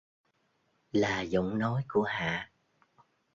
Là 0.93 1.21
giọng 1.21 1.59
nói 1.59 1.83
của 1.87 2.01
Hạ 2.03 2.51